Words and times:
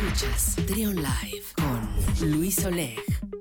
Escuchas 0.00 0.56
Trion 0.66 0.96
Live 0.96 1.44
con 1.56 2.30
Luis 2.30 2.64
Oleg. 2.64 3.39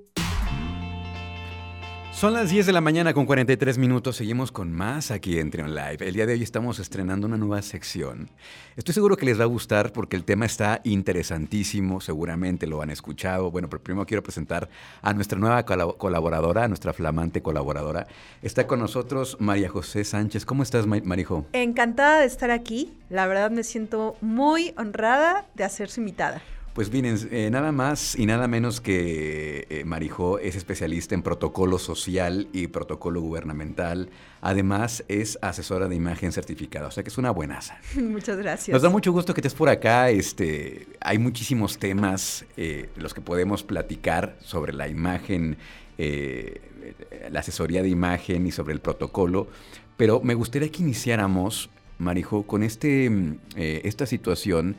Son 2.20 2.34
las 2.34 2.50
10 2.50 2.66
de 2.66 2.74
la 2.74 2.82
mañana 2.82 3.14
con 3.14 3.26
43 3.26 3.78
minutos. 3.78 4.18
Seguimos 4.18 4.52
con 4.52 4.74
más 4.74 5.10
aquí 5.10 5.40
en 5.40 5.52
Trion 5.52 5.74
Live. 5.74 6.00
El 6.02 6.16
día 6.16 6.26
de 6.26 6.34
hoy 6.34 6.44
estamos 6.44 6.78
estrenando 6.78 7.26
una 7.28 7.38
nueva 7.38 7.62
sección. 7.62 8.30
Estoy 8.76 8.94
seguro 8.94 9.16
que 9.16 9.26
les 9.26 9.40
va 9.40 9.44
a 9.44 9.48
gustar 9.48 9.94
porque 9.94 10.18
el 10.18 10.26
tema 10.26 10.46
está 10.46 10.82
interesantísimo. 10.84 12.02
Seguramente 12.02 12.68
lo 12.68 12.82
han 12.82 12.90
escuchado. 12.90 13.52
Bueno, 13.52 13.70
pero 13.70 13.82
primero 13.82 14.06
quiero 14.06 14.22
presentar 14.22 14.68
a 15.02 15.14
nuestra 15.14 15.40
nueva 15.40 15.64
colaboradora, 15.64 16.66
a 16.66 16.68
nuestra 16.68 16.92
flamante 16.92 17.42
colaboradora. 17.42 18.06
Está 18.42 18.68
con 18.68 18.80
nosotros 18.80 19.38
María 19.40 19.70
José 19.70 20.04
Sánchez. 20.04 20.46
¿Cómo 20.46 20.64
estás, 20.64 20.88
Marijo? 20.88 21.46
Encantada 21.54 22.20
de 22.20 22.26
estar 22.26 22.52
aquí. 22.52 22.92
La 23.10 23.28
verdad 23.28 23.50
me 23.50 23.64
siento 23.64 24.18
muy 24.20 24.74
honrada 24.76 25.46
de 25.56 25.70
su 25.70 26.02
invitada. 26.02 26.42
Pues 26.80 26.94
miren, 26.94 27.18
eh, 27.32 27.50
nada 27.52 27.74
más 27.74 28.18
y 28.18 28.26
nada 28.26 28.48
menos 28.48 28.80
que 28.80 29.68
eh, 29.70 29.84
Marijó 29.84 30.40
es 30.40 30.56
especialista 30.56 31.14
en 31.14 31.24
protocolo 31.24 31.78
social 31.78 32.48
y 32.54 32.68
protocolo 32.68 33.20
gubernamental. 33.20 34.10
Además, 34.40 35.04
es 35.10 35.38
asesora 35.42 35.90
de 35.90 35.98
imagen 35.98 36.32
certificada, 36.32 36.88
o 36.88 36.92
sea 36.92 37.04
que 37.04 37.10
es 37.10 37.18
una 37.18 37.32
buenaza. 37.32 37.82
Muchas 37.96 38.38
gracias. 38.38 38.74
Nos 38.74 38.82
da 38.82 38.88
mucho 38.88 39.12
gusto 39.12 39.34
que 39.34 39.42
estés 39.42 39.56
por 39.56 39.68
acá. 39.68 40.10
Este, 40.10 40.88
hay 41.02 41.18
muchísimos 41.18 41.78
temas 41.78 42.46
eh, 42.56 42.90
los 42.96 43.14
que 43.14 43.20
podemos 43.20 43.62
platicar 43.62 44.38
sobre 44.40 44.72
la 44.72 44.88
imagen, 44.88 45.58
la 45.98 47.42
asesoría 47.42 47.82
de 47.82 47.90
imagen 47.90 48.48
y 48.48 48.54
sobre 48.54 48.72
el 48.72 48.80
protocolo. 48.80 49.50
Pero 49.98 50.22
me 50.22 50.34
gustaría 50.34 50.72
que 50.72 50.82
iniciáramos, 50.82 51.70
Marijo, 51.98 52.44
con 52.44 52.64
este, 52.64 53.12
esta 53.58 54.06
situación 54.06 54.78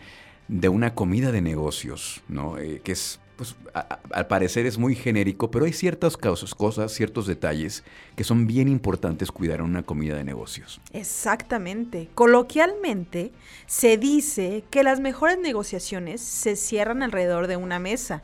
de 0.50 0.68
una 0.68 0.95
comida 0.95 1.30
de 1.30 1.40
negocios, 1.40 2.22
¿no? 2.28 2.59
Eh, 2.59 2.80
que 2.82 2.90
es, 2.90 3.20
pues, 3.36 3.54
al 4.10 4.27
parecer 4.27 4.66
es 4.66 4.79
muy 4.79 4.96
genérico, 4.96 5.48
pero 5.48 5.65
hay 5.65 5.73
ciertas 5.73 6.16
cosas, 6.16 6.57
cosas, 6.57 6.92
ciertos 6.92 7.29
detalles 7.29 7.84
que 8.16 8.24
son 8.24 8.48
bien 8.48 8.66
importantes 8.66 9.30
cuidar 9.30 9.60
en 9.60 9.66
una 9.66 9.84
comida 9.84 10.16
de 10.16 10.24
negocios. 10.24 10.80
Exactamente. 10.92 12.09
Coloquialmente 12.16 13.30
se 13.66 13.96
dice 13.96 14.65
que 14.70 14.82
las 14.82 14.98
mejores 14.98 15.38
negociaciones 15.38 16.20
se 16.20 16.57
cierran 16.57 17.04
alrededor 17.04 17.46
de 17.46 17.57
una 17.57 17.79
mesa, 17.79 18.23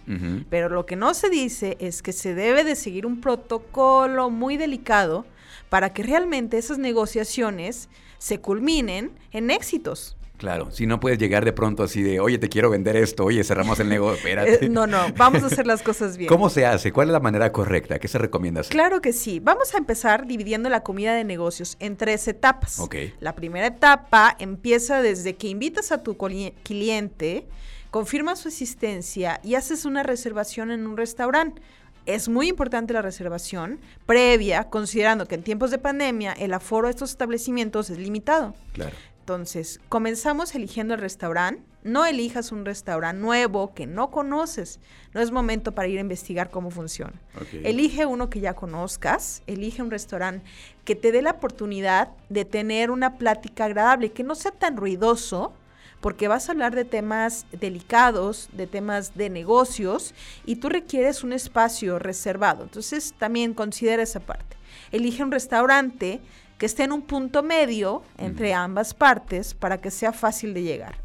pero 0.50 0.68
lo 0.68 0.84
que 0.84 0.96
no 0.96 1.14
se 1.14 1.30
dice 1.30 1.76
es 1.78 2.02
que 2.02 2.12
se 2.12 2.34
debe 2.34 2.64
de 2.64 2.74
seguir 2.74 3.06
un 3.06 3.20
protocolo 3.20 4.30
muy 4.30 4.56
delicado 4.56 5.26
para 5.68 5.92
que 5.92 6.02
realmente 6.02 6.58
esas 6.58 6.78
negociaciones 6.78 7.88
se 8.18 8.40
culminen 8.40 9.12
en 9.30 9.50
éxitos. 9.50 10.15
Claro, 10.36 10.70
si 10.70 10.86
no 10.86 11.00
puedes 11.00 11.18
llegar 11.18 11.44
de 11.44 11.52
pronto 11.52 11.82
así 11.82 12.02
de, 12.02 12.20
oye, 12.20 12.38
te 12.38 12.48
quiero 12.48 12.68
vender 12.70 12.96
esto, 12.96 13.24
oye, 13.24 13.42
cerramos 13.42 13.80
el 13.80 13.88
negocio, 13.88 14.16
espérate. 14.16 14.66
Eh, 14.66 14.68
no, 14.68 14.86
no, 14.86 14.98
vamos 15.16 15.42
a 15.42 15.46
hacer 15.46 15.66
las 15.66 15.82
cosas 15.82 16.16
bien. 16.18 16.28
¿Cómo 16.28 16.50
se 16.50 16.66
hace? 16.66 16.92
¿Cuál 16.92 17.08
es 17.08 17.12
la 17.12 17.20
manera 17.20 17.52
correcta? 17.52 17.98
¿Qué 17.98 18.08
se 18.08 18.18
recomienda 18.18 18.60
hacer? 18.60 18.72
Claro 18.72 19.00
que 19.00 19.12
sí. 19.12 19.40
Vamos 19.40 19.74
a 19.74 19.78
empezar 19.78 20.26
dividiendo 20.26 20.68
la 20.68 20.82
comida 20.82 21.14
de 21.14 21.24
negocios 21.24 21.76
en 21.80 21.96
tres 21.96 22.28
etapas. 22.28 22.78
Ok. 22.80 22.96
La 23.20 23.34
primera 23.34 23.66
etapa 23.66 24.36
empieza 24.38 25.00
desde 25.00 25.36
que 25.36 25.48
invitas 25.48 25.92
a 25.92 26.02
tu 26.02 26.16
cliente, 26.16 27.46
confirmas 27.90 28.40
su 28.40 28.48
asistencia 28.48 29.40
y 29.42 29.54
haces 29.54 29.84
una 29.84 30.02
reservación 30.02 30.70
en 30.70 30.86
un 30.86 30.96
restaurante. 30.96 31.62
Es 32.04 32.28
muy 32.28 32.48
importante 32.48 32.92
la 32.92 33.02
reservación 33.02 33.80
previa, 34.06 34.64
considerando 34.64 35.26
que 35.26 35.34
en 35.34 35.42
tiempos 35.42 35.72
de 35.72 35.78
pandemia 35.78 36.32
el 36.34 36.54
aforo 36.54 36.86
de 36.86 36.92
estos 36.92 37.10
establecimientos 37.10 37.90
es 37.90 37.98
limitado. 37.98 38.54
Claro. 38.74 38.94
Entonces, 39.26 39.80
comenzamos 39.88 40.54
eligiendo 40.54 40.94
el 40.94 41.00
restaurante. 41.00 41.60
No 41.82 42.06
elijas 42.06 42.52
un 42.52 42.64
restaurante 42.64 43.20
nuevo 43.20 43.74
que 43.74 43.84
no 43.84 44.12
conoces. 44.12 44.78
No 45.14 45.20
es 45.20 45.32
momento 45.32 45.72
para 45.72 45.88
ir 45.88 45.98
a 45.98 46.02
investigar 46.02 46.48
cómo 46.48 46.70
funciona. 46.70 47.20
Elige 47.64 48.06
uno 48.06 48.30
que 48.30 48.38
ya 48.38 48.54
conozcas. 48.54 49.42
Elige 49.48 49.82
un 49.82 49.90
restaurante 49.90 50.48
que 50.84 50.94
te 50.94 51.10
dé 51.10 51.22
la 51.22 51.32
oportunidad 51.32 52.10
de 52.28 52.44
tener 52.44 52.92
una 52.92 53.18
plática 53.18 53.64
agradable, 53.64 54.12
que 54.12 54.22
no 54.22 54.36
sea 54.36 54.52
tan 54.52 54.76
ruidoso, 54.76 55.52
porque 56.00 56.28
vas 56.28 56.48
a 56.48 56.52
hablar 56.52 56.76
de 56.76 56.84
temas 56.84 57.46
delicados, 57.50 58.48
de 58.52 58.68
temas 58.68 59.16
de 59.16 59.28
negocios, 59.28 60.14
y 60.44 60.54
tú 60.56 60.68
requieres 60.68 61.24
un 61.24 61.32
espacio 61.32 61.98
reservado. 61.98 62.62
Entonces, 62.62 63.12
también 63.18 63.54
considera 63.54 64.04
esa 64.04 64.20
parte. 64.20 64.56
Elige 64.92 65.24
un 65.24 65.32
restaurante 65.32 66.20
que 66.58 66.66
esté 66.66 66.84
en 66.84 66.92
un 66.92 67.02
punto 67.02 67.42
medio 67.42 68.02
entre 68.18 68.54
ambas 68.54 68.94
partes 68.94 69.54
para 69.54 69.80
que 69.80 69.90
sea 69.90 70.12
fácil 70.12 70.54
de 70.54 70.62
llegar. 70.62 70.96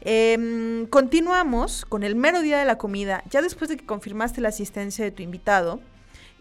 Em, 0.00 0.86
continuamos 0.86 1.84
con 1.84 2.02
el 2.02 2.16
mero 2.16 2.40
día 2.40 2.58
de 2.58 2.64
la 2.64 2.78
comida, 2.78 3.22
ya 3.30 3.40
después 3.40 3.68
de 3.68 3.76
que 3.76 3.86
confirmaste 3.86 4.40
la 4.40 4.48
asistencia 4.48 5.04
de 5.04 5.12
tu 5.12 5.22
invitado, 5.22 5.80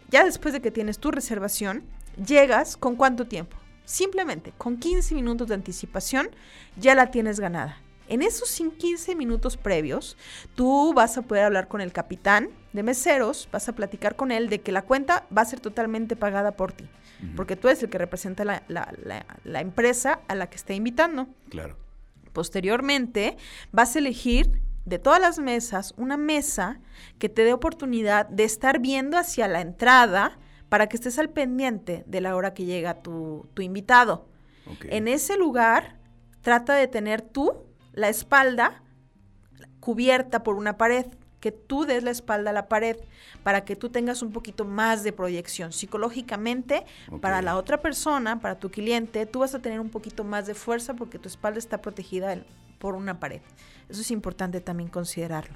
ya 0.09 0.23
después 0.23 0.53
de 0.53 0.61
que 0.61 0.71
tienes 0.71 0.97
tu 0.97 1.11
reservación, 1.11 1.83
llegas 2.25 2.75
con 2.75 2.95
cuánto 2.95 3.27
tiempo. 3.27 3.57
Simplemente 3.85 4.53
con 4.57 4.77
15 4.77 5.15
minutos 5.15 5.47
de 5.47 5.55
anticipación 5.55 6.29
ya 6.75 6.95
la 6.95 7.11
tienes 7.11 7.39
ganada. 7.39 7.77
En 8.07 8.21
esos 8.21 8.59
15 8.77 9.15
minutos 9.15 9.55
previos, 9.57 10.17
tú 10.55 10.93
vas 10.93 11.17
a 11.17 11.21
poder 11.21 11.45
hablar 11.45 11.67
con 11.67 11.79
el 11.79 11.93
capitán 11.93 12.49
de 12.73 12.83
meseros, 12.83 13.47
vas 13.51 13.69
a 13.69 13.73
platicar 13.73 14.15
con 14.15 14.31
él 14.31 14.49
de 14.49 14.59
que 14.59 14.73
la 14.73 14.81
cuenta 14.81 15.25
va 15.35 15.43
a 15.43 15.45
ser 15.45 15.61
totalmente 15.61 16.15
pagada 16.15 16.51
por 16.51 16.73
ti, 16.73 16.89
porque 17.35 17.55
tú 17.55 17.67
eres 17.67 17.83
el 17.83 17.89
que 17.89 17.97
representa 17.97 18.43
la, 18.45 18.63
la, 18.67 19.61
empresa 19.61 20.21
a 20.27 20.35
la 20.35 20.49
que 20.49 20.55
está 20.55 20.73
invitando. 20.73 21.27
Claro. 21.49 21.77
Posteriormente, 22.33 23.37
vas 23.71 23.95
a 23.95 23.99
elegir 23.99 24.61
de 24.85 24.97
todas 24.99 25.21
las 25.21 25.37
mesas 25.37 25.93
una 25.97 26.17
mesa 26.17 26.79
que 27.19 27.29
te 27.29 27.43
dé 27.43 27.53
oportunidad 27.53 28.27
de 28.27 28.43
estar 28.43 28.79
viendo 28.79 29.17
hacia 29.17 29.47
la 29.47 29.61
entrada 29.61 30.39
para 30.69 30.87
que 30.87 30.95
estés 30.95 31.19
al 31.19 31.29
pendiente 31.29 32.03
de 32.07 32.21
la 32.21 32.35
hora 32.35 32.53
que 32.53 32.65
llega 32.65 33.01
tu, 33.01 33.47
tu 33.53 33.61
invitado. 33.61 34.27
En 34.83 35.07
ese 35.07 35.37
lugar, 35.37 35.99
trata 36.41 36.75
de 36.75 36.87
tener 36.87 37.21
tú 37.21 37.65
la 37.93 38.09
espalda 38.09 38.81
cubierta 39.79 40.43
por 40.43 40.55
una 40.55 40.77
pared, 40.77 41.05
que 41.41 41.51
tú 41.51 41.85
des 41.85 42.03
la 42.03 42.11
espalda 42.11 42.51
a 42.51 42.53
la 42.53 42.69
pared 42.69 42.95
para 43.43 43.65
que 43.65 43.75
tú 43.75 43.89
tengas 43.89 44.21
un 44.21 44.31
poquito 44.31 44.63
más 44.63 45.03
de 45.03 45.11
proyección. 45.11 45.73
Psicológicamente, 45.73 46.85
para 47.19 47.41
la 47.41 47.57
otra 47.57 47.81
persona, 47.81 48.39
para 48.39 48.59
tu 48.59 48.71
cliente, 48.71 49.25
tú 49.25 49.39
vas 49.39 49.53
a 49.55 49.59
tener 49.59 49.81
un 49.81 49.89
poquito 49.89 50.23
más 50.23 50.45
de 50.45 50.53
fuerza 50.53 50.93
porque 50.93 51.19
tu 51.19 51.27
espalda 51.27 51.59
está 51.59 51.81
protegida 51.81 52.37
por 52.79 52.95
una 52.95 53.19
pared. 53.19 53.41
Eso 53.89 54.01
es 54.01 54.11
importante 54.11 54.61
también 54.61 54.89
considerarlo. 54.89 55.55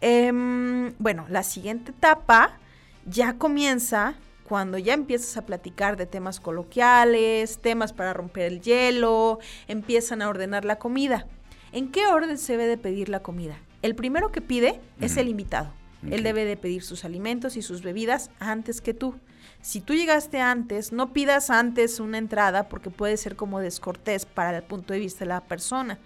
Em, 0.00 0.94
bueno, 0.98 1.26
la 1.28 1.42
siguiente 1.42 1.90
etapa 1.90 2.56
ya 3.04 3.34
comienza 3.34 4.14
cuando 4.44 4.78
ya 4.78 4.94
empiezas 4.94 5.36
a 5.36 5.44
platicar 5.44 5.96
de 5.96 6.06
temas 6.06 6.40
coloquiales, 6.40 7.58
temas 7.58 7.92
para 7.92 8.14
romper 8.14 8.44
el 8.44 8.60
hielo, 8.62 9.40
empiezan 9.66 10.22
a 10.22 10.28
ordenar 10.28 10.64
la 10.64 10.78
comida. 10.78 11.26
¿En 11.72 11.90
qué 11.90 12.06
orden 12.06 12.38
se 12.38 12.52
debe 12.52 12.66
de 12.66 12.78
pedir 12.78 13.08
la 13.10 13.20
comida? 13.20 13.58
El 13.82 13.94
primero 13.94 14.32
que 14.32 14.40
pide 14.40 14.80
es 15.00 15.16
el 15.16 15.28
invitado. 15.28 15.72
Él 16.10 16.22
debe 16.22 16.44
de 16.44 16.56
pedir 16.56 16.82
sus 16.82 17.04
alimentos 17.04 17.56
y 17.56 17.62
sus 17.62 17.82
bebidas 17.82 18.30
antes 18.38 18.80
que 18.80 18.94
tú. 18.94 19.14
Si 19.60 19.80
tú 19.80 19.94
llegaste 19.94 20.40
antes, 20.40 20.92
no 20.92 21.12
pidas 21.12 21.50
antes 21.50 21.98
una 21.98 22.18
entrada 22.18 22.68
porque 22.68 22.90
puede 22.90 23.16
ser 23.16 23.34
como 23.34 23.60
descortés 23.60 24.24
para 24.24 24.58
el 24.58 24.62
punto 24.62 24.92
de 24.92 25.00
vista 25.00 25.20
de 25.20 25.26
la 25.30 25.40
persona. 25.40 25.98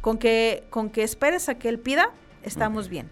Con 0.00 0.18
que, 0.18 0.64
con 0.68 0.90
que 0.90 1.02
esperes 1.02 1.48
a 1.48 1.58
que 1.58 1.68
él 1.68 1.78
pida, 1.78 2.10
estamos 2.42 2.88
bien. 2.88 3.08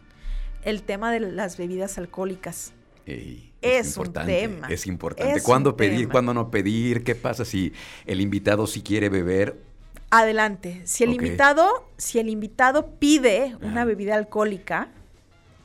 El 0.62 0.82
tema 0.82 1.10
de 1.12 1.20
las 1.20 1.56
bebidas 1.56 1.96
alcohólicas. 1.96 2.72
es, 3.06 3.96
un 3.96 4.12
tema. 4.12 4.68
Es 4.68 4.86
importante. 4.86 5.42
¿Cuándo 5.42 5.76
pedir, 5.76 6.08
cuándo 6.08 6.34
no 6.34 6.50
pedir? 6.50 7.02
¿Qué 7.02 7.14
pasa 7.14 7.44
si 7.44 7.72
el 8.06 8.20
invitado 8.20 8.66
si 8.66 8.82
quiere 8.82 9.08
beber 9.08 9.69
Adelante. 10.10 10.82
Si 10.84 11.04
el 11.04 11.12
invitado, 11.12 11.88
si 11.96 12.18
el 12.18 12.28
invitado 12.28 12.94
pide 12.98 13.56
una 13.62 13.84
bebida 13.84 14.16
alcohólica, 14.16 14.88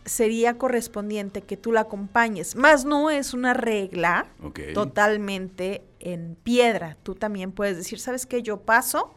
sería 0.05 0.57
correspondiente 0.57 1.41
que 1.41 1.57
tú 1.57 1.71
la 1.71 1.81
acompañes. 1.81 2.55
Más 2.55 2.85
no 2.85 3.09
es 3.09 3.33
una 3.33 3.53
regla 3.53 4.27
totalmente 4.73 5.83
en 5.99 6.37
piedra. 6.43 6.95
Tú 7.01 7.15
también 7.15 7.51
puedes 7.51 7.75
decir, 7.75 7.99
¿sabes 7.99 8.25
qué? 8.25 8.43
Yo 8.43 8.61
paso. 8.61 9.15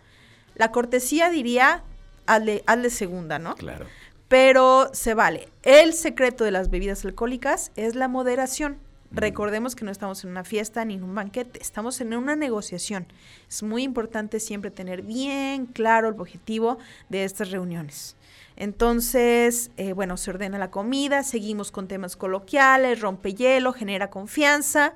La 0.54 0.72
cortesía 0.72 1.30
diría, 1.30 1.84
hazle, 2.26 2.64
hazle 2.66 2.90
segunda, 2.90 3.38
¿no? 3.38 3.54
Claro. 3.54 3.86
Pero 4.28 4.90
se 4.94 5.14
vale. 5.14 5.48
El 5.62 5.92
secreto 5.92 6.44
de 6.44 6.50
las 6.50 6.70
bebidas 6.70 7.04
alcohólicas 7.04 7.70
es 7.76 7.94
la 7.94 8.08
moderación. 8.08 8.78
Recordemos 9.10 9.74
que 9.74 9.86
no 9.86 9.90
estamos 9.90 10.22
en 10.24 10.30
una 10.30 10.44
fiesta 10.44 10.84
ni 10.84 10.94
en 10.94 11.02
un 11.02 11.14
banquete, 11.14 11.60
estamos 11.62 12.00
en 12.02 12.14
una 12.14 12.36
negociación. 12.36 13.06
Es 13.48 13.62
muy 13.62 13.82
importante 13.82 14.38
siempre 14.38 14.70
tener 14.70 15.02
bien 15.02 15.66
claro 15.66 16.08
el 16.08 16.20
objetivo 16.20 16.78
de 17.08 17.24
estas 17.24 17.50
reuniones. 17.50 18.16
Entonces, 18.56 19.70
eh, 19.76 19.94
bueno, 19.94 20.16
se 20.16 20.30
ordena 20.30 20.58
la 20.58 20.70
comida, 20.70 21.22
seguimos 21.22 21.70
con 21.70 21.88
temas 21.88 22.16
coloquiales, 22.16 23.00
rompe 23.00 23.32
hielo, 23.32 23.72
genera 23.72 24.10
confianza 24.10 24.94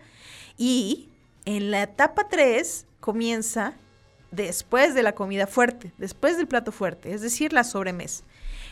y 0.59 1.09
en 1.45 1.71
la 1.71 1.85
etapa 1.85 2.29
3 2.29 2.87
comienza 3.01 3.75
después 4.31 4.95
de 4.95 5.03
la 5.03 5.15
comida 5.15 5.47
fuerte, 5.47 5.93
después 5.97 6.37
del 6.37 6.49
plato 6.49 6.73
fuerte, 6.73 7.15
es 7.15 7.23
decir, 7.23 7.53
la 7.53 7.65
sobremesa. 7.65 8.25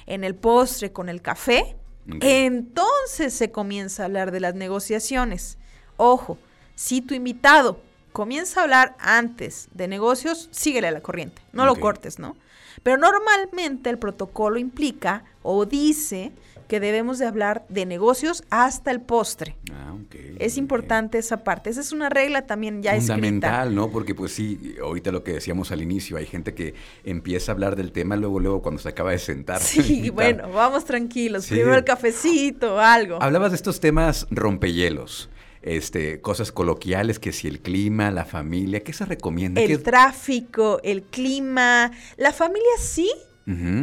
en 0.06 0.24
el 0.24 0.34
postre 0.34 0.92
con 0.92 1.08
el 1.08 1.22
café, 1.22 1.76
Entonces 2.20 3.34
se 3.34 3.50
comienza 3.50 4.02
a 4.02 4.06
hablar 4.06 4.30
de 4.30 4.40
las 4.40 4.54
negociaciones. 4.54 5.58
Ojo, 5.96 6.38
si 6.74 7.00
tu 7.00 7.14
invitado 7.14 7.80
comienza 8.12 8.60
a 8.60 8.62
hablar 8.64 8.96
antes 8.98 9.68
de 9.72 9.88
negocios, 9.88 10.48
síguele 10.50 10.88
a 10.88 10.92
la 10.92 11.00
corriente, 11.00 11.42
no 11.52 11.66
lo 11.66 11.76
cortes, 11.76 12.18
¿no? 12.18 12.36
Pero 12.82 12.96
normalmente 12.96 13.90
el 13.90 13.98
protocolo 13.98 14.58
implica 14.58 15.24
o 15.42 15.66
dice 15.66 16.32
que 16.70 16.78
debemos 16.78 17.18
de 17.18 17.26
hablar 17.26 17.66
de 17.68 17.84
negocios 17.84 18.44
hasta 18.48 18.92
el 18.92 19.00
postre. 19.00 19.56
Ah, 19.72 19.92
ok. 19.92 20.14
Es 20.38 20.56
importante 20.56 21.18
esa 21.18 21.42
parte. 21.42 21.68
Esa 21.68 21.80
es 21.80 21.90
una 21.90 22.08
regla 22.08 22.46
también 22.46 22.80
ya 22.80 22.92
escrita. 22.92 23.14
Fundamental, 23.14 23.74
¿no? 23.74 23.90
Porque 23.90 24.14
pues 24.14 24.32
sí, 24.32 24.76
ahorita 24.80 25.10
lo 25.10 25.24
que 25.24 25.32
decíamos 25.32 25.72
al 25.72 25.82
inicio, 25.82 26.16
hay 26.16 26.26
gente 26.26 26.54
que 26.54 26.74
empieza 27.02 27.50
a 27.50 27.54
hablar 27.54 27.74
del 27.74 27.90
tema 27.90 28.14
luego, 28.14 28.38
luego 28.38 28.62
cuando 28.62 28.80
se 28.80 28.88
acaba 28.88 29.10
de 29.10 29.18
sentar. 29.18 29.60
Sí, 29.60 30.10
bueno, 30.14 30.48
vamos 30.52 30.84
tranquilos. 30.84 31.46
Sí. 31.46 31.54
Primero 31.54 31.74
el 31.76 31.82
cafecito, 31.82 32.78
algo. 32.78 33.20
Hablabas 33.20 33.50
de 33.50 33.56
estos 33.56 33.80
temas 33.80 34.28
rompehielos, 34.30 35.28
este, 35.62 36.20
cosas 36.20 36.52
coloquiales, 36.52 37.18
que 37.18 37.32
si 37.32 37.48
el 37.48 37.58
clima, 37.58 38.12
la 38.12 38.24
familia, 38.24 38.84
¿qué 38.84 38.92
se 38.92 39.06
recomienda? 39.06 39.60
¿Qué- 39.60 39.72
El 39.72 39.82
tráfico, 39.82 40.78
el 40.84 41.02
clima. 41.02 41.90
La 42.16 42.32
familia 42.32 42.70
sí, 42.78 43.10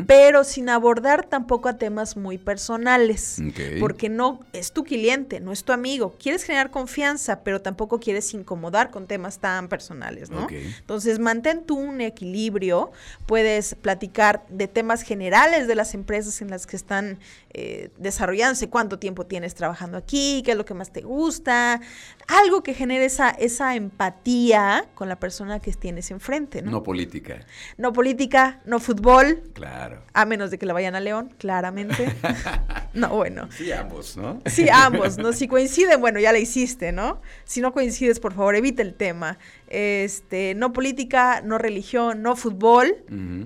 Pero 0.07 0.43
sin 0.43 0.69
abordar 0.69 1.25
tampoco 1.25 1.69
a 1.69 1.77
temas 1.77 2.17
muy 2.17 2.37
personales. 2.37 3.41
Porque 3.79 4.09
no 4.09 4.39
es 4.53 4.71
tu 4.71 4.83
cliente, 4.83 5.39
no 5.39 5.51
es 5.51 5.63
tu 5.63 5.73
amigo. 5.73 6.15
Quieres 6.19 6.43
generar 6.43 6.71
confianza, 6.71 7.43
pero 7.43 7.61
tampoco 7.61 7.99
quieres 7.99 8.33
incomodar 8.33 8.91
con 8.91 9.07
temas 9.07 9.39
tan 9.39 9.67
personales, 9.67 10.29
¿no? 10.29 10.47
Entonces, 10.49 11.19
mantén 11.19 11.63
tú 11.63 11.77
un 11.77 12.01
equilibrio. 12.01 12.91
Puedes 13.25 13.75
platicar 13.75 14.45
de 14.49 14.67
temas 14.67 15.01
generales 15.01 15.67
de 15.67 15.75
las 15.75 15.93
empresas 15.93 16.41
en 16.41 16.49
las 16.49 16.67
que 16.67 16.75
están 16.75 17.19
eh, 17.59 17.89
desarrollándose, 17.97 18.69
cuánto 18.69 18.99
tiempo 18.99 19.25
tienes 19.25 19.55
trabajando 19.55 19.97
aquí, 19.97 20.43
qué 20.45 20.51
es 20.51 20.57
lo 20.57 20.65
que 20.65 20.73
más 20.73 20.91
te 20.91 21.01
gusta, 21.01 21.81
algo 22.27 22.61
que 22.61 22.73
genere 22.73 23.05
esa, 23.05 23.29
esa 23.31 23.75
empatía 23.75 24.85
con 24.93 25.09
la 25.09 25.17
persona 25.17 25.59
que 25.59 25.71
tienes 25.73 26.11
enfrente, 26.11 26.61
¿no? 26.61 26.71
No 26.71 26.83
política, 26.83 27.45
No 27.77 27.93
política, 27.93 28.61
no 28.65 28.79
fútbol, 28.79 29.41
claro. 29.57 30.01
a 30.13 30.25
menos 30.25 30.51
de 30.51 30.57
que 30.57 30.65
la 30.65 30.73
vayan 30.73 30.95
a 30.95 30.99
León, 30.99 31.33
claramente. 31.37 32.15
no, 33.01 33.09
bueno. 33.09 33.47
Sí, 33.55 33.71
ambos, 33.71 34.17
¿no? 34.17 34.41
Sí, 34.45 34.67
ambos, 34.71 35.17
¿no? 35.17 35.31
Si 35.31 35.47
coinciden, 35.47 36.01
bueno, 36.01 36.19
ya 36.19 36.31
la 36.31 36.39
hiciste, 36.39 36.91
¿no? 36.91 37.21
Si 37.45 37.61
no 37.61 37.71
coincides, 37.71 38.19
por 38.19 38.33
favor, 38.33 38.55
evita 38.55 38.81
el 38.81 38.95
tema. 38.95 39.37
Este, 39.67 40.55
no 40.55 40.73
política, 40.73 41.41
no 41.41 41.57
religión, 41.57 42.21
no 42.21 42.35
fútbol. 42.35 42.95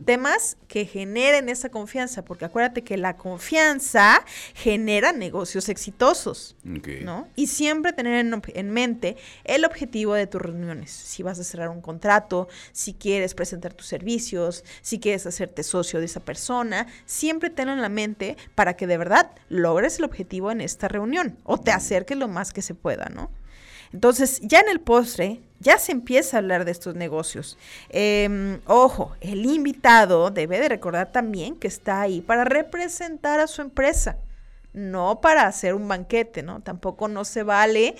Temas 0.06 0.58
que 0.68 0.86
generen 0.86 1.50
esa 1.50 1.70
confianza, 1.70 2.24
porque 2.24 2.46
acuérdate 2.46 2.84
que 2.84 2.96
la 2.96 3.18
confianza 3.18 4.24
genera 4.54 5.12
negocios 5.12 5.68
exitosos. 5.68 6.56
¿no? 6.64 7.28
Y 7.36 7.48
siempre 7.48 7.92
tener 7.92 8.26
en, 8.26 8.42
en 8.54 8.70
mente 8.70 9.18
el 9.44 9.66
objetivo 9.66 10.14
de 10.14 10.28
tus 10.28 10.42
reuniones. 10.42 10.92
Si 10.92 11.24
vas 11.24 11.40
a 11.40 11.44
cerrar 11.44 11.70
un 11.70 11.82
contrato, 11.82 12.48
si 12.72 12.94
quieres 12.94 13.34
presentar 13.34 13.74
tus 13.74 13.88
servicios, 13.88 14.64
si 14.82 15.00
quieres 15.00 15.26
hacerte 15.26 15.64
socio 15.64 16.00
de 16.00 16.06
esa 16.06 16.22
persona, 16.22 16.88
siempre 17.06 17.50
tenlo 17.50 17.74
en 17.74 17.82
la 17.82 17.90
mente 17.90 18.38
para 18.56 18.76
que 18.76 18.88
de 18.88 18.98
verdad 18.98 19.32
logres 19.50 20.00
el 20.00 20.06
objetivo 20.06 20.52
en 20.52 20.62
esta 20.62 20.88
reunión 20.88 21.38
o 21.44 21.58
te 21.58 21.72
acerques 21.72 22.18
lo 22.18 22.28
más 22.28 22.54
que 22.54 22.62
se 22.62 22.76
pueda, 22.76 23.10
¿no? 23.14 23.30
Entonces, 23.94 24.40
ya 24.42 24.60
en 24.60 24.70
el 24.70 24.80
postre, 24.80 25.42
ya 25.60 25.78
se 25.78 25.92
empieza 25.92 26.38
a 26.38 26.40
hablar 26.40 26.64
de 26.64 26.72
estos 26.72 26.96
negocios. 26.96 27.58
Em, 27.90 28.60
ojo, 28.66 29.16
el 29.20 29.46
invitado 29.46 30.32
debe 30.32 30.60
de 30.60 30.70
recordar 30.70 31.12
también 31.12 31.56
que 31.56 31.68
está 31.68 32.02
ahí 32.02 32.22
para 32.22 32.46
representar 32.46 33.40
a 33.40 33.48
su 33.48 33.62
empresa, 33.62 34.18
no 34.74 35.20
para 35.20 35.46
hacer 35.46 35.74
un 35.74 35.88
banquete, 35.88 36.42
¿no? 36.42 36.62
Tampoco 36.62 37.10
no 37.10 37.26
se 37.26 37.44
vale 37.44 37.96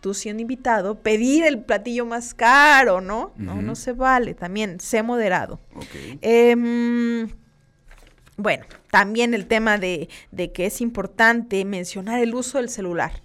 tú 0.00 0.12
siendo 0.12 0.42
invitado 0.42 0.96
pedir 1.00 1.44
el 1.44 1.60
platillo 1.60 2.04
más 2.04 2.34
caro, 2.34 3.00
¿no? 3.00 3.32
No, 3.36 3.62
no 3.62 3.74
se 3.74 3.92
vale. 3.92 4.34
También 4.34 4.78
sé 4.78 5.02
moderado. 5.02 5.60
Em, 6.20 7.26
bueno, 8.36 8.64
también 8.90 9.34
el 9.34 9.46
tema 9.46 9.78
de, 9.78 10.08
de 10.30 10.52
que 10.52 10.66
es 10.66 10.80
importante 10.80 11.64
mencionar 11.64 12.20
el 12.20 12.34
uso 12.34 12.58
del 12.58 12.68
celular. 12.68 13.22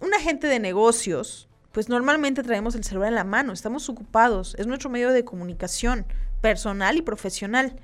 Un 0.00 0.14
agente 0.14 0.46
de 0.46 0.58
negocios, 0.58 1.48
pues 1.72 1.88
normalmente 1.88 2.42
traemos 2.42 2.74
el 2.74 2.84
celular 2.84 3.08
en 3.08 3.14
la 3.16 3.24
mano, 3.24 3.52
estamos 3.52 3.88
ocupados, 3.88 4.54
es 4.58 4.66
nuestro 4.66 4.90
medio 4.90 5.10
de 5.10 5.24
comunicación 5.24 6.06
personal 6.40 6.96
y 6.96 7.02
profesional. 7.02 7.80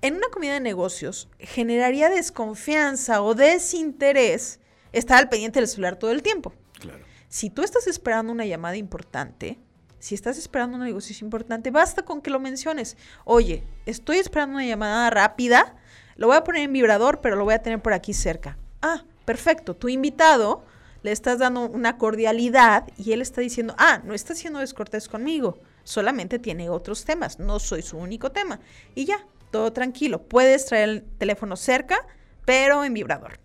En 0.00 0.16
una 0.16 0.28
comida 0.28 0.54
de 0.54 0.60
negocios 0.60 1.28
generaría 1.38 2.08
desconfianza 2.08 3.22
o 3.22 3.34
desinterés 3.34 4.60
estar 4.92 5.18
al 5.18 5.28
pendiente 5.28 5.60
del 5.60 5.68
celular 5.68 5.96
todo 5.96 6.10
el 6.10 6.22
tiempo. 6.22 6.54
Claro. 6.80 7.04
Si 7.28 7.50
tú 7.50 7.62
estás 7.62 7.86
esperando 7.86 8.32
una 8.32 8.44
llamada 8.44 8.76
importante, 8.76 9.58
si 10.02 10.16
estás 10.16 10.36
esperando 10.36 10.76
un 10.76 10.82
negocio 10.82 11.14
importante, 11.24 11.70
basta 11.70 12.02
con 12.02 12.20
que 12.20 12.30
lo 12.30 12.40
menciones. 12.40 12.96
Oye, 13.24 13.62
estoy 13.86 14.16
esperando 14.16 14.56
una 14.56 14.66
llamada 14.66 15.08
rápida, 15.10 15.76
lo 16.16 16.26
voy 16.26 16.36
a 16.36 16.42
poner 16.42 16.64
en 16.64 16.72
vibrador, 16.72 17.20
pero 17.20 17.36
lo 17.36 17.44
voy 17.44 17.54
a 17.54 17.62
tener 17.62 17.80
por 17.80 17.92
aquí 17.92 18.12
cerca. 18.12 18.58
Ah, 18.82 19.04
perfecto. 19.24 19.76
Tu 19.76 19.90
invitado 19.90 20.64
le 21.04 21.12
estás 21.12 21.38
dando 21.38 21.68
una 21.68 21.98
cordialidad 21.98 22.88
y 22.96 23.12
él 23.12 23.22
está 23.22 23.42
diciendo, 23.42 23.76
ah, 23.78 24.00
no 24.02 24.12
está 24.12 24.34
siendo 24.34 24.58
descortés 24.58 25.08
conmigo, 25.08 25.60
solamente 25.84 26.40
tiene 26.40 26.68
otros 26.68 27.04
temas, 27.04 27.38
no 27.38 27.60
soy 27.60 27.82
su 27.82 27.96
único 27.96 28.32
tema. 28.32 28.58
Y 28.96 29.04
ya, 29.04 29.24
todo 29.52 29.72
tranquilo. 29.72 30.20
Puedes 30.24 30.66
traer 30.66 30.88
el 30.88 31.02
teléfono 31.04 31.54
cerca, 31.54 32.04
pero 32.44 32.82
en 32.82 32.94
vibrador 32.94 33.41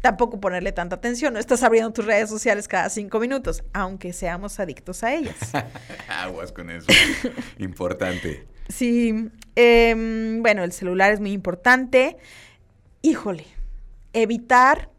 tampoco 0.00 0.40
ponerle 0.40 0.72
tanta 0.72 0.96
atención. 0.96 1.34
No 1.34 1.40
estás 1.40 1.62
abriendo 1.62 1.92
tus 1.92 2.04
redes 2.04 2.28
sociales 2.28 2.68
cada 2.68 2.88
cinco 2.88 3.20
minutos, 3.20 3.62
aunque 3.72 4.12
seamos 4.12 4.60
adictos 4.60 5.02
a 5.04 5.14
ellas. 5.14 5.36
Aguas 6.08 6.52
con 6.52 6.70
eso. 6.70 6.86
Importante. 7.58 8.46
Sí, 8.68 9.30
em, 9.56 10.42
bueno, 10.42 10.62
el 10.64 10.72
celular 10.72 11.12
es 11.12 11.20
muy 11.20 11.32
importante. 11.32 12.16
Híjole, 13.02 13.46
evitar 14.12 14.90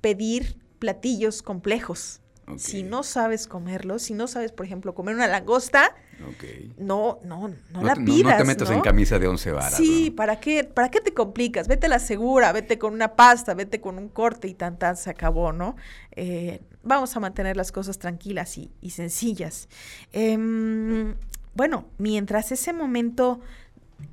pedir 0.00 0.56
platillos 0.78 1.42
complejos. 1.42 2.20
Si 2.58 2.82
no 2.82 3.02
sabes 3.02 3.46
comerlos, 3.46 4.02
si 4.02 4.14
no 4.14 4.26
sabes, 4.26 4.52
por 4.52 4.66
ejemplo, 4.66 4.94
comer 4.94 5.14
una 5.14 5.26
langosta, 5.26 5.94
no, 6.76 7.18
no, 7.24 7.48
no, 7.48 7.54
No, 7.72 7.82
la 7.82 7.94
te- 7.94 8.00
no- 8.00 8.06
pidas. 8.06 8.32
no 8.32 8.38
te 8.38 8.44
metas 8.44 8.70
en 8.70 8.80
camisa 8.82 9.18
de 9.18 9.26
once 9.28 9.50
varas. 9.52 9.74
Sí. 9.76 10.10
¿para 10.10 10.38
qué, 10.40 10.64
¿para 10.64 10.90
qué 10.90 11.00
te 11.00 11.14
complicas? 11.14 11.66
Vete 11.68 11.86
a 11.86 11.88
la 11.88 11.98
segura, 11.98 12.52
vete 12.52 12.78
con 12.78 12.92
una 12.92 13.14
pasta, 13.16 13.54
vete 13.54 13.80
con 13.80 13.96
un 13.98 14.08
corte 14.08 14.46
y 14.48 14.54
tan 14.54 14.78
tan 14.78 14.96
se 14.96 15.08
acabó, 15.10 15.52
¿no? 15.52 15.76
Eh, 16.12 16.60
vamos 16.82 17.16
a 17.16 17.20
mantener 17.20 17.56
las 17.56 17.72
cosas 17.72 17.98
tranquilas 17.98 18.58
y, 18.58 18.70
y 18.82 18.90
sencillas. 18.90 19.68
Em, 20.12 21.14
bueno, 21.54 21.86
mientras 21.98 22.52
ese 22.52 22.72
momento, 22.72 23.40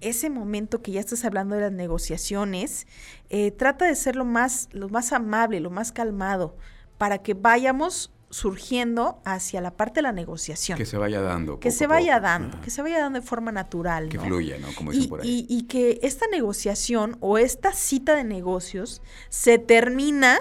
ese 0.01 0.29
momento 0.29 0.81
que 0.81 0.91
ya 0.93 0.99
estás 0.99 1.25
hablando 1.25 1.55
de 1.55 1.61
las 1.61 1.71
negociaciones, 1.71 2.87
eh, 3.29 3.51
trata 3.51 3.85
de 3.85 3.95
ser 3.95 4.15
lo 4.15 4.25
más, 4.25 4.69
lo 4.71 4.89
más 4.89 5.11
amable, 5.13 5.59
lo 5.59 5.69
más 5.69 5.91
calmado, 5.91 6.55
para 6.97 7.19
que 7.19 7.33
vayamos 7.33 8.11
surgiendo 8.29 9.21
hacia 9.25 9.61
la 9.61 9.71
parte 9.71 9.95
de 9.95 10.01
la 10.03 10.11
negociación. 10.11 10.77
Que 10.77 10.85
se 10.85 10.97
vaya 10.97 11.21
dando. 11.21 11.59
Que 11.59 11.71
se 11.71 11.87
vaya 11.87 12.19
dando, 12.19 12.55
Ajá. 12.57 12.61
que 12.63 12.69
se 12.71 12.81
vaya 12.81 12.99
dando 12.99 13.19
de 13.21 13.25
forma 13.25 13.51
natural. 13.51 14.09
Que 14.09 14.17
¿no? 14.17 14.23
fluya, 14.25 14.57
¿no? 14.59 14.67
Como 14.75 14.91
dicen 14.91 15.05
Y, 15.05 15.07
por 15.07 15.21
ahí. 15.21 15.45
y- 15.49 15.57
y 15.57 15.63
que 15.63 15.99
esta 16.03 16.27
negociación 16.27 17.17
o 17.21 17.37
esta 17.37 17.71
cita 17.71 18.15
de 18.15 18.23
negocios 18.23 19.01
se 19.29 19.57
termina 19.59 20.39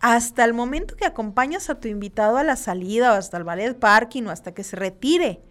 hasta 0.00 0.44
el 0.44 0.54
momento 0.54 0.96
que 0.96 1.04
acompañas 1.04 1.68
a 1.68 1.78
tu 1.78 1.88
invitado 1.88 2.38
a 2.38 2.42
la 2.42 2.56
salida 2.56 3.12
o 3.12 3.16
hasta 3.16 3.36
el 3.36 3.44
ballet 3.44 3.74
parking 3.78 4.22
o 4.24 4.30
hasta 4.30 4.52
que 4.54 4.64
se 4.64 4.76
retire. 4.76 5.42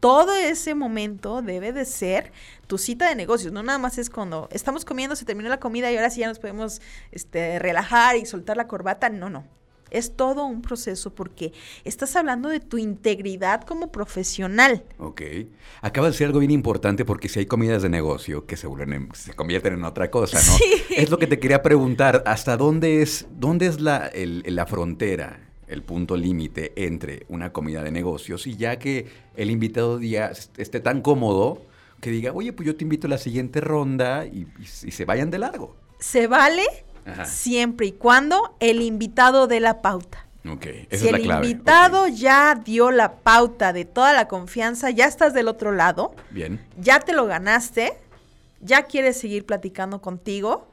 Todo 0.00 0.34
ese 0.34 0.74
momento 0.74 1.42
debe 1.42 1.74
de 1.74 1.84
ser 1.84 2.32
tu 2.66 2.78
cita 2.78 3.06
de 3.10 3.14
negocios, 3.14 3.52
no 3.52 3.62
nada 3.62 3.78
más 3.78 3.98
es 3.98 4.08
cuando 4.08 4.48
estamos 4.50 4.86
comiendo, 4.86 5.14
se 5.14 5.26
terminó 5.26 5.50
la 5.50 5.60
comida 5.60 5.92
y 5.92 5.96
ahora 5.96 6.08
sí 6.08 6.20
ya 6.20 6.28
nos 6.28 6.38
podemos 6.38 6.80
este, 7.12 7.58
relajar 7.58 8.16
y 8.16 8.24
soltar 8.24 8.56
la 8.56 8.66
corbata. 8.66 9.10
No, 9.10 9.28
no. 9.28 9.44
Es 9.90 10.16
todo 10.16 10.44
un 10.44 10.62
proceso 10.62 11.14
porque 11.14 11.52
estás 11.84 12.14
hablando 12.16 12.48
de 12.48 12.60
tu 12.60 12.78
integridad 12.78 13.62
como 13.62 13.90
profesional. 13.92 14.84
Ok. 14.98 15.22
Acaba 15.82 16.06
de 16.06 16.12
decir 16.12 16.26
algo 16.26 16.38
bien 16.40 16.50
importante 16.50 17.04
porque 17.04 17.28
si 17.28 17.40
hay 17.40 17.46
comidas 17.46 17.82
de 17.82 17.88
negocio 17.88 18.46
que 18.46 18.56
se 18.56 18.66
vuelven 18.66 18.92
en- 18.92 19.14
se 19.14 19.34
convierten 19.34 19.74
en 19.74 19.84
otra 19.84 20.10
cosa, 20.10 20.36
¿no? 20.38 20.52
Sí. 20.58 20.74
Es 20.96 21.10
lo 21.10 21.18
que 21.18 21.26
te 21.26 21.38
quería 21.38 21.62
preguntar. 21.62 22.22
¿Hasta 22.26 22.56
dónde 22.56 23.02
es, 23.02 23.26
dónde 23.38 23.66
es 23.66 23.80
la, 23.80 24.06
el- 24.06 24.42
la 24.46 24.66
frontera, 24.66 25.48
el 25.66 25.82
punto 25.82 26.16
límite 26.16 26.72
entre 26.84 27.24
una 27.28 27.52
comida 27.52 27.82
de 27.82 27.90
negocios 27.90 28.46
y 28.46 28.56
ya 28.56 28.78
que 28.78 29.06
el 29.36 29.50
invitado 29.50 29.98
diga, 29.98 30.32
esté 30.56 30.80
tan 30.80 31.00
cómodo 31.00 31.62
que 32.00 32.10
diga, 32.10 32.32
oye, 32.32 32.52
pues 32.52 32.66
yo 32.66 32.76
te 32.76 32.82
invito 32.84 33.06
a 33.06 33.10
la 33.10 33.18
siguiente 33.18 33.60
ronda 33.60 34.26
y, 34.26 34.46
y- 34.58 34.86
y 34.88 34.90
se 34.90 35.04
vayan 35.04 35.30
de 35.30 35.38
largo? 35.38 35.76
Se 35.98 36.26
vale 36.26 36.62
Ajá. 37.04 37.24
siempre 37.24 37.86
y 37.86 37.92
cuando 37.92 38.56
el 38.60 38.82
invitado 38.82 39.46
dé 39.46 39.60
la 39.60 39.82
pauta. 39.82 40.26
Esa 40.42 41.02
si 41.02 41.08
es 41.08 41.14
el 41.14 41.22
clave. 41.22 41.46
invitado 41.46 42.08
ya 42.08 42.54
dio 42.54 42.90
la 42.90 43.16
pauta 43.16 43.72
de 43.72 43.84
toda 43.84 44.12
la 44.14 44.26
confianza, 44.26 44.90
ya 44.90 45.04
estás 45.06 45.34
del 45.34 45.48
otro 45.48 45.70
lado, 45.72 46.14
Bien. 46.30 46.64
ya 46.78 47.00
te 47.00 47.12
lo 47.12 47.26
ganaste, 47.26 47.98
ya 48.60 48.84
quieres 48.84 49.18
seguir 49.18 49.44
platicando 49.44 50.00
contigo, 50.00 50.66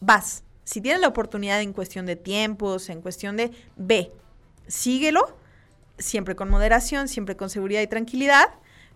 vas. 0.00 0.42
Si 0.64 0.80
tienes 0.80 1.00
la 1.00 1.08
oportunidad 1.08 1.60
en 1.60 1.72
cuestión 1.72 2.06
de 2.06 2.16
tiempos, 2.16 2.88
en 2.88 3.02
cuestión 3.02 3.36
de, 3.36 3.50
ve, 3.76 4.10
síguelo, 4.68 5.36
siempre 5.98 6.34
con 6.34 6.48
moderación, 6.48 7.08
siempre 7.08 7.36
con 7.36 7.50
seguridad 7.50 7.82
y 7.82 7.86
tranquilidad, 7.86 8.48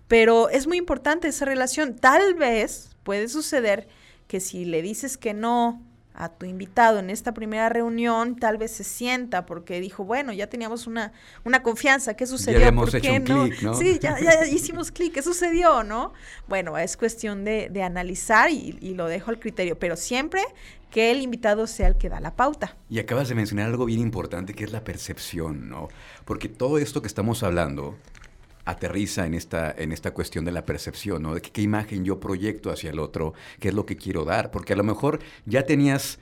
pero 0.09 0.49
es 0.49 0.67
muy 0.67 0.79
importante 0.79 1.29
esa 1.29 1.45
relación. 1.45 1.97
Tal 1.97 2.35
vez 2.35 2.97
puede 3.03 3.29
suceder 3.29 3.89
que 4.27 4.41
si 4.41 4.65
le 4.65 4.81
dices 4.83 5.19
que 5.19 5.35
no 5.35 5.83
a 6.15 6.29
tu 6.29 6.47
invitado 6.47 7.01
en 7.01 7.11
esta 7.11 7.35
primera 7.35 7.69
reunión, 7.69 8.37
tal 8.37 8.57
vez 8.57 8.71
se 8.71 8.85
sienta 8.85 9.47
porque 9.47 9.81
dijo, 9.81 10.05
bueno, 10.05 10.33
ya 10.33 10.47
teníamos 10.47 10.87
una, 10.87 11.13
una 11.45 11.63
confianza, 11.63 12.15
¿qué 12.15 12.27
sucedió? 12.27 12.61
Ya 12.61 12.69
hemos 12.69 12.95
hecho 12.95 13.13
un 13.13 13.23
Clic, 13.23 13.63
¿no? 13.63 13.75
Sí, 13.75 13.99
ya, 14.01 14.19
ya 14.21 14.47
hicimos 14.51 14.93
clic, 14.93 15.13
¿qué 15.13 15.23
sucedió, 15.23 15.83
no? 15.83 16.13
Bueno, 16.47 16.79
es 16.79 16.97
cuestión 16.97 17.45
de, 17.45 17.69
de 17.69 17.83
analizar 17.83 18.51
y, 18.51 18.79
y, 18.81 18.95
lo 18.95 19.09
dejo 19.09 19.31
al 19.31 19.41
criterio, 19.41 19.77
pero 19.77 19.97
siempre 19.97 20.41
que 20.91 21.11
el 21.11 21.21
invitado 21.21 21.67
sea 21.67 21.89
el 21.89 21.97
que 21.97 22.09
da 22.09 22.21
la 22.21 22.37
pauta. 22.37 22.77
Y 22.89 23.01
acabas 23.01 23.29
de 23.29 23.35
mencionar 23.35 23.67
algo 23.67 23.85
bien 23.85 23.99
importante 23.99 24.55
que 24.55 24.63
es 24.63 24.71
la 24.71 24.85
percepción, 24.85 25.69
¿no? 25.69 25.89
Porque 26.25 26.49
todo 26.49 26.79
esto 26.79 27.03
que 27.03 27.09
estamos 27.09 27.43
hablando 27.43 27.97
aterriza 28.65 29.27
en 29.27 29.35
esta, 29.35 29.71
en 29.77 29.93
esta 29.93 30.13
cuestión 30.13 30.45
de 30.45 30.53
la 30.53 30.65
percepción, 30.65 31.23
¿no? 31.23 31.35
De 31.35 31.43
qué 31.43 31.63
imagen 31.63 32.05
yo 32.05 32.21
proyecto 32.21 32.71
hacia 32.71 32.91
el 32.91 32.99
otro, 32.99 33.35
qué 33.61 33.69
es 33.69 33.75
lo 33.75 33.87
que 33.87 33.97
quiero 33.97 34.25
dar, 34.25 34.51
porque 34.51 34.73
a 34.73 34.77
lo 34.77 34.85
mejor 34.85 35.21
ya 35.47 35.65
tenías 35.65 36.19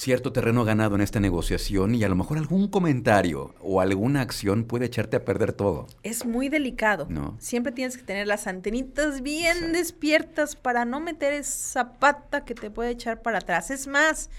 cierto 0.00 0.32
terreno 0.32 0.64
ganado 0.64 0.94
en 0.94 1.02
esta 1.02 1.20
negociación 1.20 1.94
y 1.94 2.04
a 2.04 2.08
lo 2.08 2.16
mejor 2.16 2.38
algún 2.38 2.68
comentario 2.68 3.54
o 3.60 3.82
alguna 3.82 4.22
acción 4.22 4.64
puede 4.64 4.86
echarte 4.86 5.18
a 5.18 5.24
perder 5.26 5.52
todo. 5.52 5.86
Es 6.02 6.24
muy 6.24 6.48
delicado. 6.48 7.06
No. 7.10 7.36
Siempre 7.38 7.70
tienes 7.70 7.98
que 7.98 8.04
tener 8.04 8.26
las 8.26 8.46
antenitas 8.46 9.20
bien 9.20 9.48
Exacto. 9.48 9.72
despiertas 9.76 10.56
para 10.56 10.86
no 10.86 11.00
meter 11.00 11.34
esa 11.34 11.98
pata 11.98 12.46
que 12.46 12.54
te 12.54 12.70
puede 12.70 12.90
echar 12.90 13.20
para 13.20 13.38
atrás. 13.38 13.70
Es 13.70 13.86
más, 13.86 14.30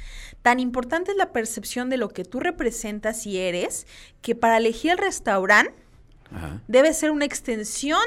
tan 0.42 0.60
importante 0.60 1.12
es 1.12 1.18
la 1.18 1.32
percepción 1.32 1.90
de 1.90 1.98
lo 1.98 2.10
que 2.10 2.26
tú 2.26 2.40
representas 2.40 3.28
y 3.28 3.38
eres 3.38 3.86
que 4.22 4.34
para 4.36 4.58
elegir 4.58 4.92
el 4.92 4.98
restaurante 4.98 5.81
Ajá. 6.32 6.62
debe 6.68 6.94
ser 6.94 7.12
una 7.12 7.26
extensión 7.26 8.00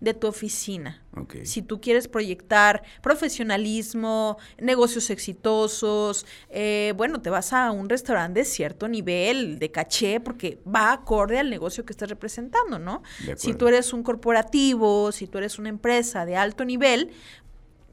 de 0.00 0.14
tu 0.14 0.28
oficina. 0.28 1.02
Okay. 1.12 1.44
Si 1.44 1.62
tú 1.62 1.80
quieres 1.80 2.06
proyectar 2.06 2.84
profesionalismo, 3.02 4.38
negocios 4.58 5.10
exitosos, 5.10 6.24
eh, 6.50 6.92
bueno, 6.96 7.20
te 7.20 7.30
vas 7.30 7.52
a 7.52 7.72
un 7.72 7.88
restaurante 7.88 8.40
de 8.40 8.44
cierto 8.44 8.86
nivel, 8.86 9.58
de 9.58 9.70
caché, 9.72 10.20
porque 10.20 10.60
va 10.64 10.92
acorde 10.92 11.38
al 11.38 11.50
negocio 11.50 11.84
que 11.84 11.92
estás 11.92 12.08
representando, 12.08 12.78
¿no? 12.78 13.02
Si 13.36 13.54
tú 13.54 13.66
eres 13.66 13.92
un 13.92 14.04
corporativo, 14.04 15.10
si 15.10 15.26
tú 15.26 15.38
eres 15.38 15.58
una 15.58 15.68
empresa 15.68 16.24
de 16.24 16.36
alto 16.36 16.64
nivel, 16.64 17.10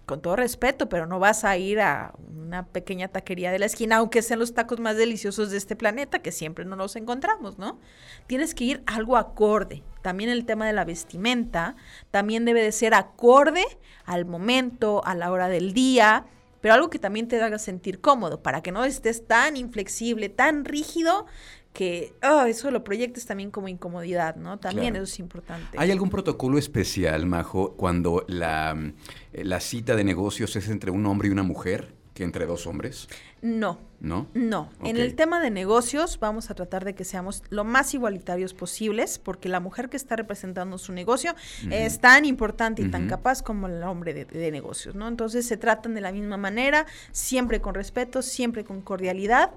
con 0.06 0.22
todo 0.22 0.36
respeto, 0.36 0.90
pero 0.90 1.06
no 1.08 1.20
vas 1.20 1.44
a 1.44 1.58
ir 1.58 1.82
a 1.82 2.14
una 2.38 2.66
pequeña 2.68 3.08
taquería 3.08 3.52
de 3.52 3.60
la 3.60 3.66
esquina, 3.66 3.98
aunque 3.98 4.22
sean 4.22 4.40
los 4.40 4.54
tacos 4.54 4.80
más 4.80 4.96
deliciosos 4.98 5.52
de 5.52 5.58
este 5.58 5.76
planeta, 5.76 6.20
que 6.20 6.32
siempre 6.32 6.66
no 6.66 6.76
los 6.76 6.96
encontramos, 6.96 7.58
¿no? 7.58 7.80
Tienes 8.28 8.54
que 8.54 8.64
ir 8.66 8.84
algo 8.86 9.18
acorde. 9.18 9.84
También 10.02 10.30
el 10.30 10.46
tema 10.46 10.68
de 10.68 10.74
la 10.74 10.86
vestimenta, 10.86 11.76
también 12.12 12.46
debe 12.46 12.62
de 12.62 12.72
ser 12.72 12.94
acorde 12.94 13.66
al 14.06 14.26
momento, 14.26 15.04
a 15.06 15.16
la 15.16 15.32
hora 15.32 15.48
del 15.48 15.74
día, 15.74 16.26
pero 16.62 16.74
algo 16.74 16.90
que 16.90 17.00
también 17.00 17.28
te 17.28 17.42
haga 17.42 17.60
sentir 17.60 18.02
cómodo, 18.02 18.42
para 18.42 18.62
que 18.62 18.72
no 18.72 18.86
estés 18.86 19.28
tan 19.28 19.58
inflexible, 19.58 20.30
tan 20.30 20.66
rígido, 20.66 21.26
que 21.75 22.13
oh, 22.24 22.46
eso 22.46 22.72
lo 22.72 22.86
proyectes 22.86 23.25
también 23.25 23.51
como 23.51 23.67
incomodidad, 23.67 24.38
¿no? 24.38 24.58
También 24.58 24.94
claro. 24.94 25.03
eso 25.03 25.13
es 25.13 25.20
importante. 25.20 25.77
¿Hay 25.77 25.91
algún 25.91 26.10
protocolo 26.10 26.58
especial, 26.58 27.25
Majo, 27.25 27.74
cuando 27.74 28.24
la, 28.29 28.94
la, 29.34 29.60
cita 29.60 29.94
de 29.98 30.05
negocios 30.05 30.55
es 30.55 30.70
entre 30.70 30.89
un 30.89 31.05
hombre 31.05 31.27
y 31.27 31.32
una 31.32 31.44
mujer 31.44 31.94
que 32.13 32.24
entre 32.24 32.46
dos 32.46 32.65
hombres? 32.65 33.10
No. 33.41 33.77
¿No? 34.00 34.27
No. 34.34 34.70
Okay. 34.79 34.91
En 34.91 34.98
el 34.98 35.15
tema 35.15 35.41
de 35.41 35.51
negocios 35.51 36.17
vamos 36.17 36.50
a 36.50 36.55
tratar 36.55 36.86
de 36.86 36.96
que 36.96 37.03
seamos 37.03 37.44
lo 37.50 37.65
más 37.65 37.94
igualitarios 37.94 38.53
posibles, 38.53 39.20
porque 39.20 39.50
la 39.50 39.60
mujer 39.60 39.89
que 39.89 39.98
está 39.98 40.15
representando 40.15 40.77
su 40.77 40.94
negocio 40.94 41.34
uh 41.34 41.67
-huh. 41.67 41.74
es 41.74 42.00
tan 42.00 42.24
importante 42.24 42.84
y 42.84 42.86
uh 42.86 42.88
-huh. 42.88 42.91
tan 42.91 43.10
capaz 43.10 43.44
como 43.44 43.67
el 43.67 43.84
hombre 43.84 44.13
de, 44.13 44.24
de 44.24 44.50
negocios, 44.50 44.96
¿no? 44.96 45.10
Entonces 45.10 45.46
se 45.46 45.58
tratan 45.58 45.94
de 45.94 46.00
la 46.00 46.13
misma 46.13 46.38
manera, 46.38 46.86
siempre 47.12 47.60
con 47.60 47.75
respeto, 47.75 48.22
siempre 48.22 48.63
con 48.63 48.82
cordialidad 48.82 49.51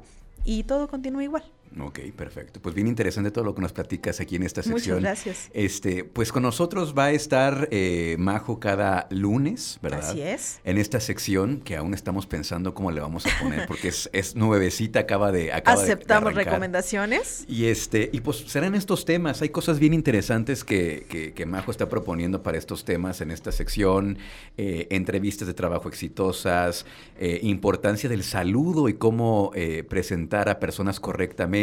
y 0.44 0.64
todo 0.64 0.88
continúa 0.88 1.22
igual. 1.22 1.44
Ok, 1.80 2.00
perfecto. 2.16 2.60
Pues 2.60 2.74
bien 2.74 2.86
interesante 2.86 3.30
todo 3.30 3.44
lo 3.44 3.54
que 3.54 3.60
nos 3.60 3.72
platicas 3.72 4.20
aquí 4.20 4.36
en 4.36 4.42
esta 4.42 4.62
sección. 4.62 4.98
Muchas 4.98 5.24
gracias. 5.24 5.50
Este, 5.52 6.04
pues 6.04 6.32
con 6.32 6.42
nosotros 6.42 6.94
va 6.96 7.06
a 7.06 7.10
estar 7.12 7.68
eh, 7.70 8.16
Majo 8.18 8.58
cada 8.58 9.06
lunes, 9.10 9.78
¿verdad? 9.82 10.10
Así 10.10 10.22
es. 10.22 10.60
En 10.64 10.78
esta 10.78 11.00
sección 11.00 11.60
que 11.60 11.76
aún 11.76 11.94
estamos 11.94 12.26
pensando 12.26 12.74
cómo 12.74 12.90
le 12.90 13.00
vamos 13.00 13.26
a 13.26 13.30
poner, 13.40 13.66
porque 13.66 13.88
es, 13.88 14.08
es 14.14 14.34
nuevecita, 14.34 15.00
acaba 15.00 15.30
de 15.30 15.52
acaba 15.52 15.82
Aceptamos 15.82 16.34
de, 16.34 16.44
recomendaciones. 16.44 17.44
Y 17.48 17.66
este, 17.66 18.08
y 18.12 18.20
pues 18.20 18.38
serán 18.46 18.74
estos 18.74 19.04
temas. 19.04 19.42
Hay 19.42 19.50
cosas 19.50 19.78
bien 19.78 19.94
interesantes 19.94 20.64
que, 20.64 21.06
que, 21.08 21.32
que 21.34 21.46
Majo 21.46 21.70
está 21.70 21.88
proponiendo 21.88 22.42
para 22.42 22.58
estos 22.58 22.84
temas 22.84 23.20
en 23.20 23.30
esta 23.30 23.52
sección. 23.52 24.18
Eh, 24.56 24.86
entrevistas 24.90 25.46
de 25.46 25.54
trabajo 25.54 25.88
exitosas, 25.88 26.86
eh, 27.18 27.40
importancia 27.42 28.08
del 28.08 28.24
saludo 28.24 28.88
y 28.88 28.94
cómo 28.94 29.52
presentar 29.88 30.48
a 30.48 30.60
personas 30.60 31.00
correctamente 31.00 31.57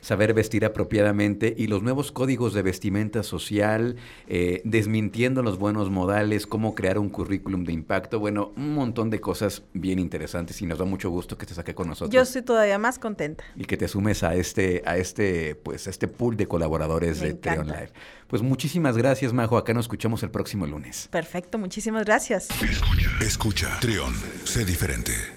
saber 0.00 0.34
vestir 0.34 0.64
apropiadamente 0.64 1.54
y 1.56 1.66
los 1.66 1.82
nuevos 1.82 2.12
códigos 2.12 2.54
de 2.54 2.62
vestimenta 2.62 3.22
social, 3.22 3.96
eh, 4.26 4.62
desmintiendo 4.64 5.42
los 5.42 5.58
buenos 5.58 5.90
modales, 5.90 6.46
cómo 6.46 6.74
crear 6.74 6.98
un 6.98 7.08
currículum 7.08 7.64
de 7.64 7.72
impacto, 7.72 8.18
bueno, 8.18 8.52
un 8.56 8.74
montón 8.74 9.10
de 9.10 9.20
cosas 9.20 9.62
bien 9.72 9.98
interesantes 9.98 10.60
y 10.62 10.66
nos 10.66 10.78
da 10.78 10.84
mucho 10.84 11.10
gusto 11.10 11.36
que 11.36 11.44
estés 11.44 11.58
aquí 11.58 11.74
con 11.74 11.88
nosotros. 11.88 12.12
Yo 12.14 12.22
estoy 12.22 12.42
todavía 12.42 12.78
más 12.78 12.98
contenta. 12.98 13.44
Y 13.56 13.64
que 13.64 13.76
te 13.76 13.88
sumes 13.88 14.22
a 14.22 14.34
este, 14.34 14.82
a 14.86 14.96
este, 14.96 15.54
pues, 15.54 15.86
a 15.86 15.90
este 15.90 16.08
pool 16.08 16.36
de 16.36 16.46
colaboradores 16.46 17.20
Me 17.20 17.28
de 17.28 17.34
Treon 17.34 17.66
Live. 17.66 17.90
Pues 18.26 18.42
muchísimas 18.42 18.96
gracias, 18.96 19.32
Majo. 19.32 19.56
Acá 19.56 19.72
nos 19.72 19.84
escuchamos 19.84 20.22
el 20.22 20.30
próximo 20.30 20.66
lunes. 20.66 21.08
Perfecto, 21.10 21.58
muchísimas 21.58 22.04
gracias. 22.04 22.48
Escucha, 22.62 23.10
escucha. 23.20 23.80
Trión, 23.80 24.14
sé 24.44 24.64
diferente. 24.64 25.35